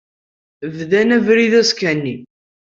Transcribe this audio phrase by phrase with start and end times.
[0.77, 2.15] Bdan abrid azekka-nni.